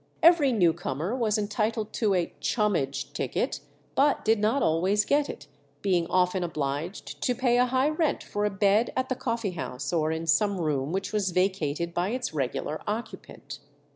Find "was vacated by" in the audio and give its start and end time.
11.13-12.09